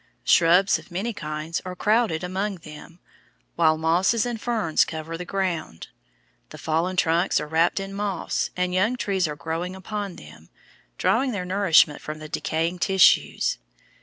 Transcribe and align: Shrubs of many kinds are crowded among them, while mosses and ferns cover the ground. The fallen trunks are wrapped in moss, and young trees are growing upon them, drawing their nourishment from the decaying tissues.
Shrubs 0.23 0.79
of 0.79 0.89
many 0.89 1.13
kinds 1.13 1.61
are 1.63 1.75
crowded 1.75 2.23
among 2.23 2.55
them, 2.55 2.97
while 3.55 3.77
mosses 3.77 4.25
and 4.25 4.41
ferns 4.41 4.83
cover 4.83 5.15
the 5.15 5.25
ground. 5.25 5.89
The 6.49 6.57
fallen 6.57 6.97
trunks 6.97 7.39
are 7.39 7.45
wrapped 7.45 7.79
in 7.79 7.93
moss, 7.93 8.49
and 8.57 8.73
young 8.73 8.95
trees 8.95 9.27
are 9.27 9.35
growing 9.35 9.75
upon 9.75 10.15
them, 10.15 10.49
drawing 10.97 11.33
their 11.33 11.45
nourishment 11.45 12.01
from 12.01 12.17
the 12.17 12.27
decaying 12.27 12.79
tissues. 12.79 13.59